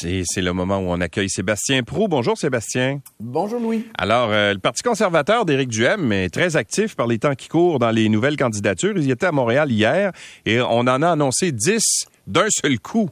[0.00, 2.06] C'est le moment où on accueille Sébastien Prou.
[2.06, 3.00] Bonjour Sébastien.
[3.18, 3.84] Bonjour Louis.
[3.98, 7.80] Alors, euh, le Parti conservateur d'Éric Duhem est très actif par les temps qui courent
[7.80, 8.96] dans les nouvelles candidatures.
[8.96, 10.12] Il était à Montréal hier
[10.46, 11.80] et on en a annoncé 10
[12.28, 13.10] d'un seul coup.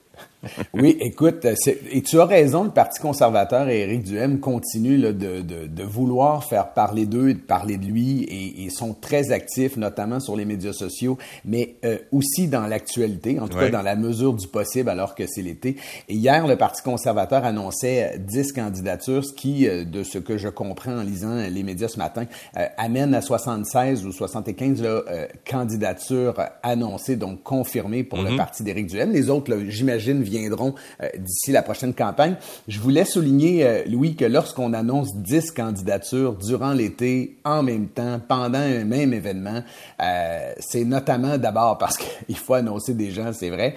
[0.74, 1.46] Oui, écoute,
[1.90, 6.44] et tu as raison, le Parti conservateur et Éric Duhem continuent de, de, de, vouloir
[6.44, 10.37] faire parler d'eux et de parler de lui et, et, sont très actifs, notamment sur
[10.37, 14.47] les médias sociaux, mais euh, aussi dans l'actualité, en tout cas dans la mesure du
[14.48, 15.76] possible alors que c'est l'été.
[16.09, 20.49] Et hier, le Parti conservateur annonçait 10 candidatures, ce qui, euh, de ce que je
[20.49, 22.27] comprends en lisant les médias ce matin,
[22.57, 25.02] euh, amène à 76 ou 75 là,
[25.49, 28.37] candidatures annoncées, donc confirmées pour le mm-hmm.
[28.37, 29.13] Parti d'Éric Duhem.
[29.13, 32.37] Les autres, j'imagine, viennent euh, d'ici la prochaine campagne.
[32.69, 38.21] Je voulais souligner, euh, Louis, que lorsqu'on annonce 10 candidatures durant l'été, en même temps,
[38.27, 39.63] pendant un même événement,
[40.03, 43.75] euh, c'est notamment d'abord parce qu'il faut annoncer des gens, c'est vrai,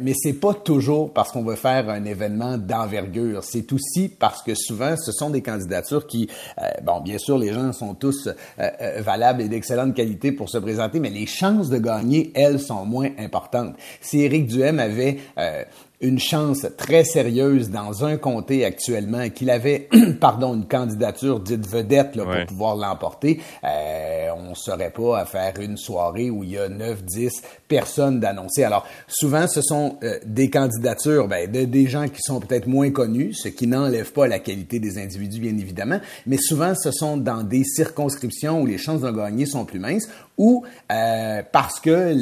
[0.00, 3.42] mais c'est pas toujours parce qu'on veut faire un événement d'envergure.
[3.42, 6.28] C'est aussi parce que souvent, ce sont des candidatures qui,
[6.82, 8.28] bon, bien sûr, les gens sont tous
[8.98, 13.10] valables et d'excellente qualité pour se présenter, mais les chances de gagner, elles, sont moins
[13.18, 13.74] importantes.
[14.00, 15.18] Si Éric Duhem avait
[16.04, 19.88] une chance très sérieuse dans un comté actuellement qu'il avait,
[20.20, 25.24] pardon, une candidature dite vedette là, pour pouvoir l'emporter, euh, on ne saurait pas à
[25.24, 28.64] faire une soirée où il y a 9, 10 personnes d'annoncer.
[28.64, 32.90] Alors, souvent, ce sont euh, des candidatures ben, de, des gens qui sont peut-être moins
[32.90, 37.16] connus, ce qui n'enlève pas la qualité des individus, bien évidemment, mais souvent, ce sont
[37.16, 42.14] dans des circonscriptions où les chances de gagner sont plus minces ou euh, parce que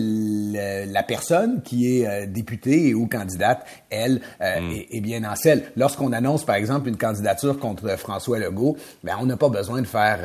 [0.93, 4.73] la personne qui est euh, députée ou candidate, elle, euh, hmm.
[4.91, 5.65] est, bien en selle.
[5.77, 9.87] Lorsqu'on annonce, par exemple, une candidature contre François Legault, ben, on n'a pas besoin de
[9.87, 10.19] faire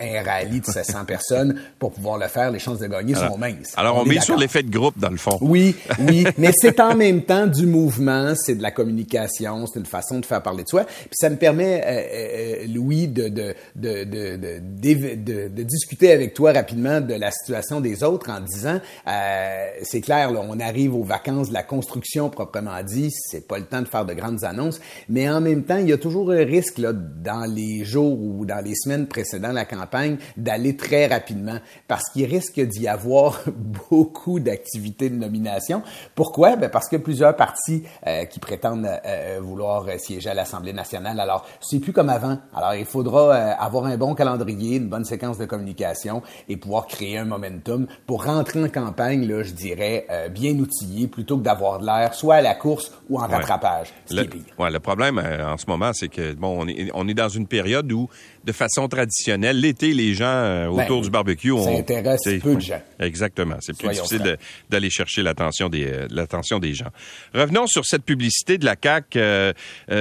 [0.00, 2.50] un rallye de 700 personnes pour pouvoir le faire.
[2.50, 3.72] Les chances de gagner sont minces.
[3.76, 5.38] Alors, on, met sur l'effet de groupe, dans le fond.
[5.40, 9.86] Oui, oui, mais c'est en même temps du mouvement, c'est de la communication, c'est une
[9.86, 10.84] façon de faire parler de soi.
[10.84, 17.14] Puis ça me permet, Louis, de, de, de, de, de discuter avec toi rapidement de
[17.14, 21.54] la situation des autres en disant, euh, c'est clair, là, on arrive aux vacances de
[21.54, 25.40] la construction proprement dit, c'est pas le temps de faire de grandes annonces, mais en
[25.40, 28.74] même temps, il y a toujours un risque là, dans les jours ou dans les
[28.74, 33.42] semaines précédant la campagne d'aller très rapidement parce qu'il risque d'y avoir
[33.90, 35.82] beaucoup d'activités de nomination.
[36.14, 36.56] Pourquoi?
[36.56, 41.20] Ben parce que plusieurs partis euh, qui prétendent euh, vouloir siéger à l'Assemblée nationale.
[41.20, 42.38] Alors, c'est plus comme avant.
[42.54, 47.18] Alors, il faudra avoir un bon calendrier, une bonne séquence de communication et pouvoir créer
[47.18, 51.78] un momentum pour rentrer en campagne, là, je dirais, euh, bien outillé plutôt que d'avoir
[51.78, 54.54] de l'air soit à la course ou en rattrapage, ce le, qui est pire.
[54.58, 57.28] Ouais, le problème euh, en ce moment, c'est que bon, on est, on est dans
[57.28, 58.08] une période où,
[58.44, 62.54] de façon traditionnelle, l'été, les gens euh, ben, autour du barbecue, on, ça intéresse peu
[62.54, 62.80] de gens.
[62.98, 64.38] Exactement, c'est plus difficile
[64.70, 66.88] d'aller chercher l'attention des l'attention des gens.
[67.34, 69.18] Revenons sur cette publicité de la CAC.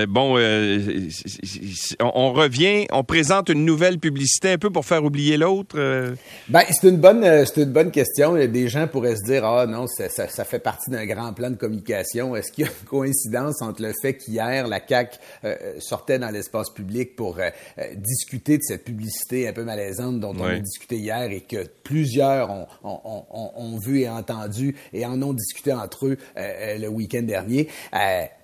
[0.07, 0.37] bon,
[1.99, 5.75] on, revient, on présente une nouvelle publicité un peu pour faire oublier l'autre.
[6.53, 8.35] Ben, c'est une bonne, euh, c'est une bonne question.
[8.35, 11.49] Des gens pourraient se dire, ah non, ça, ça, ça fait partie d'un grand plan
[11.49, 12.35] de communication.
[12.35, 16.29] Est-ce qu'il y a une coïncidence entre le fait qu'hier la CAC euh, sortait dans
[16.29, 17.49] l'espace public pour euh,
[17.95, 22.51] discuter de cette publicité un peu malaisante dont on a discuté hier et que plusieurs
[22.51, 22.99] ont, ont,
[23.31, 27.67] ont, ont, vu et entendu et en ont discuté entre eux le week-end dernier?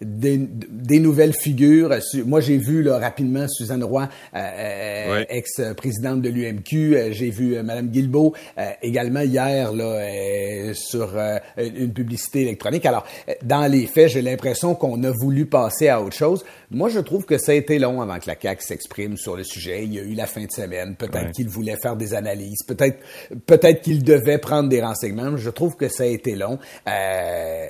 [0.02, 1.96] Des, des, nouvelles figures.
[2.26, 7.12] Moi, j'ai vu là, rapidement Suzanne Roy, ex-présidente de l'UMQ.
[7.12, 12.86] j'ai vu Madame Guilbeault euh, également hier là, euh, sur euh, une publicité électronique.
[12.86, 13.06] Alors,
[13.44, 16.46] dans les faits, j'ai l'impression qu'on a voulu passer à autre chose.
[16.72, 19.44] Moi, je trouve que ça a été long avant que la CAQ s'exprime sur le
[19.44, 19.84] sujet.
[19.84, 20.96] Il y a eu la fin de semaine.
[20.96, 22.64] Peut-être qu'il voulait faire des analyses.
[22.68, 23.00] Peut-être
[23.48, 25.36] peut-être qu'il devait prendre des renseignements.
[25.36, 26.60] Je trouve que ça a été long.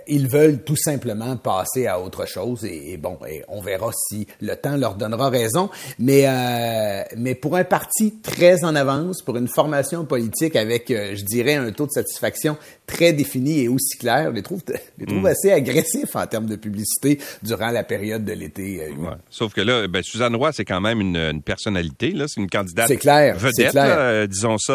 [0.08, 2.66] ils veulent tout simplement passer à autre chose.
[2.66, 5.70] Et, bon, et on verra si le temps leur donnera raison.
[5.98, 6.26] Mais,
[7.16, 10.19] mais pour un parti très en avance, pour une formation politique
[10.56, 14.30] avec, euh, je dirais, un taux de satisfaction très défini et aussi clair.
[14.30, 14.62] Je les trouve,
[14.98, 15.28] les trouve hmm.
[15.28, 18.82] assez agressifs en termes de publicité durant la période de l'été.
[18.82, 22.12] Euh, Sauf que là, ben, Suzanne Roy, c'est quand même une, personnalité.
[22.12, 23.96] Là, c'est une candidate c'est clair, vedette, clair.
[23.98, 24.74] Euh, disons ça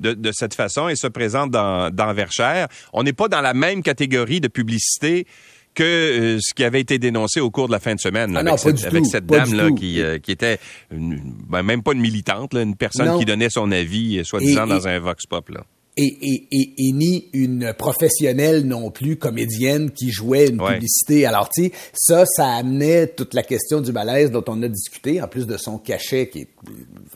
[0.00, 2.68] de, de, cette façon, et se présente dans, dans Verchères.
[2.92, 5.26] On n'est pas dans la même catégorie de publicité
[5.76, 8.40] que euh, ce qui avait été dénoncé au cours de la fin de semaine ah
[8.40, 10.58] avec, cette, avec cette dame-là qui, euh, qui était
[10.90, 14.88] ben, même pas une militante, là, une personne qui donnait son avis, euh, soi-disant, dans
[14.88, 15.48] un vox pop.
[15.50, 15.64] Là.
[15.98, 21.26] et, et, et, ni une professionnelle non plus, comédienne qui jouait une publicité.
[21.26, 25.20] Alors, tu sais, ça, ça amenait toute la question du malaise dont on a discuté,
[25.22, 26.48] en plus de son cachet qui est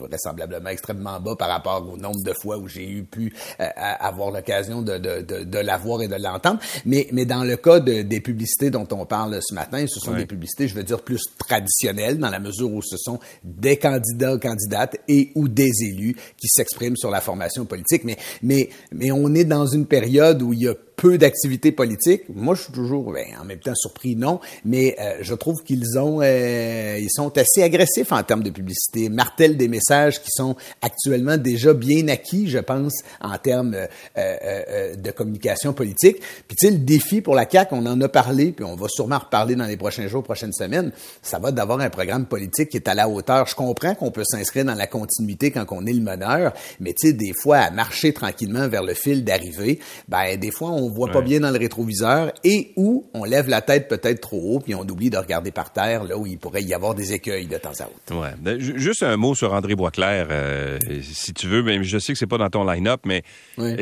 [0.07, 4.31] vraisemblablement extrêmement bas par rapport au nombre de fois où j'ai eu pu euh, avoir
[4.31, 6.59] l'occasion de, de, de, de la voir et de l'entendre.
[6.85, 10.13] Mais, mais dans le cas de, des publicités dont on parle ce matin, ce sont
[10.13, 14.37] des publicités, je veux dire, plus traditionnelles, dans la mesure où ce sont des candidats,
[14.37, 18.03] candidates et ou des élus qui s'expriment sur la formation politique.
[18.03, 22.25] Mais, mais mais on est dans une période où il y a peu d'activités politiques.
[22.29, 25.97] Moi, je suis toujours, ben, en même temps, surpris, non, mais euh, je trouve qu'ils
[25.97, 30.55] ont, euh, ils sont assez agressifs en termes de publicité, martèlent des messages qui sont
[30.79, 33.75] actuellement déjà bien acquis, je pense, en termes
[34.15, 36.17] euh, de communication politique.
[36.47, 38.87] Puis tu sais, le défi pour la CAQ, on en a parlé, puis on va
[38.87, 40.91] sûrement reparler dans les prochains jours, prochaines semaines,
[41.23, 43.47] ça va d'avoir un programme politique qui est à la hauteur.
[43.47, 47.07] Je comprends qu'on peut s'inscrire dans la continuité quand on est le meneur, mais tu
[47.07, 51.09] sais, des fois, à marcher tranquillement vers le fil d'arrivée, ben des fois, on voit
[51.09, 54.75] pas bien dans le rétroviseur et où on lève la tête peut-être trop haut puis
[54.75, 57.57] on oublie de regarder par terre là où il pourrait y avoir des écueils de
[57.57, 58.21] temps à autre.
[58.21, 58.33] Ouais.
[58.39, 62.19] Ben, juste un mot sur André Boisclair, euh, si tu veux, mais je sais que
[62.19, 63.23] c'est pas dans ton line-up, mais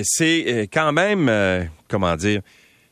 [0.03, 2.41] c'est euh, quand même, euh, comment dire,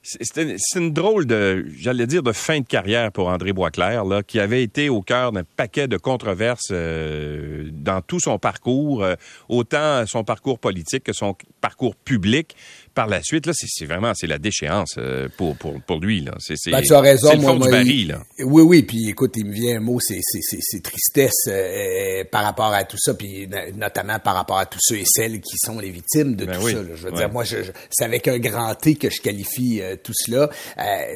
[0.03, 0.39] c'est
[0.75, 4.63] une drôle de, j'allais dire, de fin de carrière pour André Boisclair, là, qui avait
[4.63, 9.05] été au cœur d'un paquet de controverses dans tout son parcours,
[9.49, 11.35] autant son parcours politique que son
[11.67, 12.55] parcours public
[12.97, 16.21] par la suite, là, c'est vraiment c'est la déchéance euh, pour, pour, pour lui.
[16.21, 16.33] Là.
[16.39, 17.31] C'est, ben, tu as raison.
[17.31, 18.23] le fond du baril, là.
[18.39, 18.81] Oui, oui.
[18.81, 22.85] Puis écoute, il me vient un mot, c'est, c'est, tristesse euh, euh, par rapport à
[22.85, 26.35] tout ça, puis notamment par rapport à tous ceux et celles qui sont les victimes
[26.35, 26.81] de ben tout ça.
[26.81, 26.95] Là.
[26.95, 27.57] Je veux dire, moi, je,
[27.91, 30.49] c'est avec un grand T que je qualifie tout cela.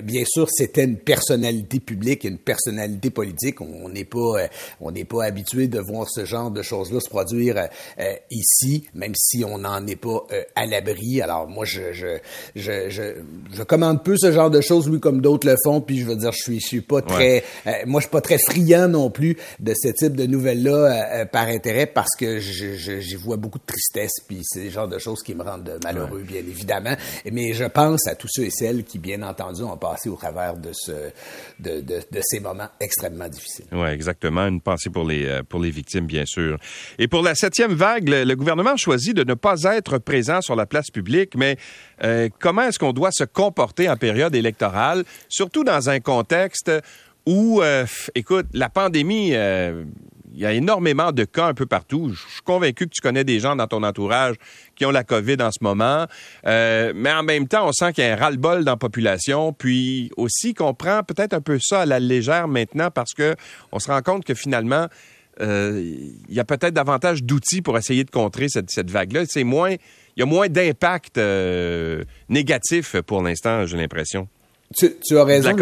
[0.04, 3.60] bien sûr, c'était une personnalité publique, une personnalité politique.
[3.60, 4.48] On n'est pas,
[4.82, 7.70] on n'est pas habitué de voir ce genre de choses-là se produire
[8.30, 11.22] ici, même si on n'en est pas à l'abri.
[11.22, 12.18] Alors moi, je, je,
[12.56, 13.02] je, je,
[13.54, 16.16] je commande peu ce genre de choses, oui, comme d'autres le font, puis je veux
[16.16, 19.10] dire, je suis, je suis pas très, euh, moi, je suis pas très friand non
[19.10, 23.60] plus de ce type de nouvelles-là euh, euh, par intérêt, parce que j'y vois beaucoup
[23.60, 26.96] de tristesse, puis c'est le genre de choses qui me rendent malheureux, bien évidemment.
[27.32, 30.56] Mais je pense à tous ceux et celles qui, bien entendu, ont passé au travers
[30.56, 30.92] de ce,
[31.60, 33.66] de, de, de ces moments extrêmement difficiles.
[33.72, 34.48] Oui, exactement.
[34.48, 36.58] Une pensée pour les, pour les victimes, bien sûr.
[37.00, 40.21] Et pour la septième vague, le, le gouvernement a choisi de ne pas être présent
[40.42, 41.58] sur la place publique, mais
[42.04, 46.72] euh, comment est-ce qu'on doit se comporter en période électorale, surtout dans un contexte
[47.26, 47.86] où, euh,
[48.16, 49.84] écoute, la pandémie, euh,
[50.34, 52.10] il y a énormément de cas un peu partout.
[52.14, 54.36] Je suis convaincu que tu connais des gens dans ton entourage
[54.76, 56.08] qui ont la COVID en ce moment.
[56.46, 59.52] mais en même temps, on sent qu'il y a un ras-le-bol dans la population.
[59.52, 63.36] Puis aussi qu'on prend peut-être un peu ça à la légère maintenant parce que
[63.74, 64.88] on se rend compte que finalement,
[65.42, 69.24] il y a peut-être davantage d'outils pour essayer de contrer cette, cette vague-là.
[69.28, 69.76] C'est moins
[70.22, 74.28] y a moins d'impact euh, négatif pour l'instant, j'ai l'impression.
[74.78, 75.56] Tu, as raison.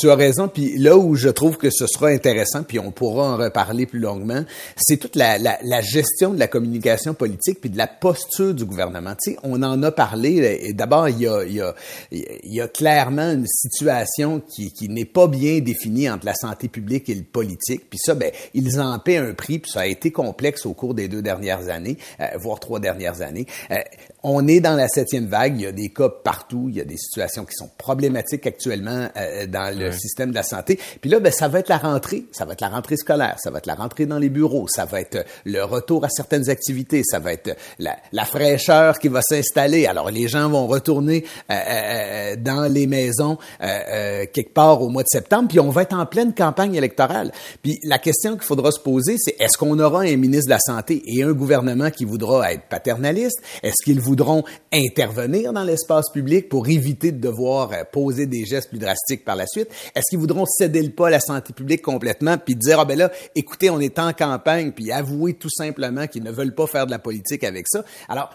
[0.00, 0.48] tu, as raison.
[0.48, 4.00] Puis là où je trouve que ce sera intéressant, puis on pourra en reparler plus
[4.00, 4.44] longuement,
[4.76, 9.14] c'est toute la, la, gestion de la communication politique puis de la posture du gouvernement.
[9.22, 10.60] Tu sais, on en a parlé.
[10.62, 11.74] Et d'abord, il y a, il y, a,
[12.10, 16.68] il y a clairement une situation qui, qui n'est pas bien définie entre la santé
[16.68, 17.88] publique et le politique.
[17.88, 19.58] Puis ça, ben, ils en paient un prix.
[19.58, 23.22] Puis ça a été complexe au cours des deux dernières années, euh, voire trois dernières
[23.22, 23.46] années.
[23.70, 23.76] Euh,
[24.22, 25.54] on est dans la septième vague.
[25.56, 26.66] Il y a des cas partout.
[26.68, 30.42] Il y a des situations qui sont problématiques actuellement euh, dans le système de la
[30.42, 30.76] santé.
[31.00, 32.24] Puis là, ben, ça va être la rentrée.
[32.32, 33.36] Ça va être la rentrée scolaire.
[33.38, 34.66] Ça va être la rentrée dans les bureaux.
[34.66, 37.02] Ça va être le retour à certaines activités.
[37.04, 39.86] Ça va être la, la fraîcheur qui va s'installer.
[39.86, 45.08] Alors, les gens vont retourner euh, euh, dans les maisons quelque part au mois de
[45.08, 45.48] septembre.
[45.48, 47.30] Puis on va être en pleine campagne électorale.
[47.62, 50.58] Puis la question qu'il faudra se poser, c'est est-ce qu'on aura un ministre de la
[50.58, 53.40] Santé et un gouvernement qui voudra être paternaliste?
[53.62, 58.44] Est-ce qu'il vous voudront intervenir dans l'espace public pour éviter de devoir euh, poser des
[58.44, 59.68] gestes plus drastiques par la suite?
[59.94, 62.98] Est-ce qu'ils voudront céder le pas à la santé publique complètement puis dire, ah ben
[62.98, 66.86] là, écoutez, on est en campagne, puis avouer tout simplement qu'ils ne veulent pas faire
[66.86, 67.84] de la politique avec ça?
[68.08, 68.30] Alors,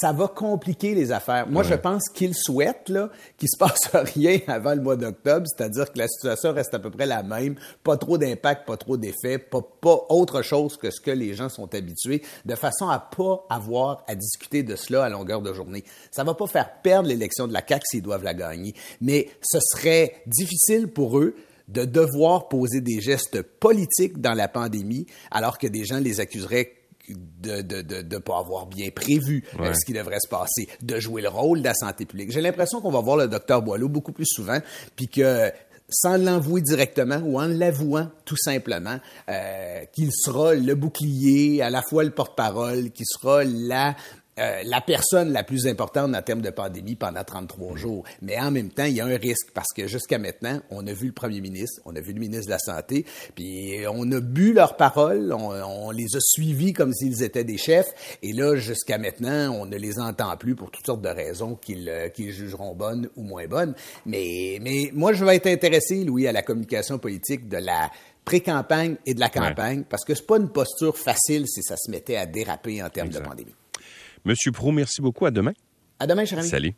[0.00, 1.46] ça, va compliquer les affaires.
[1.48, 5.92] Moi, je pense qu'ils souhaitent là qu'il se passe rien avant le mois d'octobre, c'est-à-dire
[5.92, 9.38] que la situation reste à peu près la même, pas trop d'impact, pas trop d'effets,
[9.38, 13.44] pas, pas autre chose que ce que les gens sont habitués, de façon à pas
[13.50, 15.84] avoir à discuter de cela à longueur de journée.
[16.10, 18.43] Ça va pas faire perdre l'élection de la CAQ s'ils doivent la gagner,
[19.00, 21.34] mais ce serait difficile pour eux
[21.68, 26.72] de devoir poser des gestes politiques dans la pandémie alors que des gens les accuseraient
[27.08, 30.98] de de, de, de pas avoir bien prévu euh, ce qui devrait se passer, de
[30.98, 32.32] jouer le rôle de la santé publique.
[32.32, 34.58] J'ai l'impression qu'on va voir le docteur Boileau beaucoup plus souvent,
[34.96, 35.50] puis que
[35.88, 38.98] sans l'envouer directement ou en l'avouant tout simplement,
[39.28, 43.94] euh, qu'il sera le bouclier, à la fois le porte-parole, qui sera la
[44.38, 48.04] euh, la personne la plus importante en termes de pandémie pendant 33 jours.
[48.20, 50.92] Mais en même temps, il y a un risque parce que jusqu'à maintenant, on a
[50.92, 54.20] vu le premier ministre, on a vu le ministre de la Santé, puis on a
[54.20, 58.98] bu leurs paroles, on, les a suivis comme s'ils étaient des chefs, et là, jusqu'à
[58.98, 63.08] maintenant, on ne les entend plus pour toutes sortes de raisons qu'ils euh, jugeront bonnes
[63.16, 63.74] ou moins bonnes.
[64.06, 67.90] Mais, mais moi, je vais être intéressé, Louis, à la communication politique de la
[68.24, 71.90] pré-campagne et de la campagne, parce que c'est pas une posture facile si ça se
[71.90, 73.54] mettait à déraper en termes de pandémie.
[74.24, 75.26] Monsieur Pro, merci beaucoup.
[75.26, 75.52] À demain.
[75.98, 76.48] À demain, cher ami.
[76.48, 76.74] Salut.